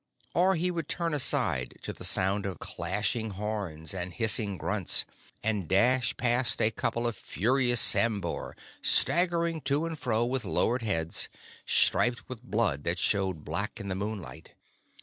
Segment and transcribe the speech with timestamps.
[0.33, 5.05] Or he would turn aside to the sound of clashing horns and hissing grunts,
[5.43, 11.29] and dash past a couple of furious sambhur, staggering to and fro with lowered heads,
[11.67, 14.55] striped with blood that showed black in the moonlight.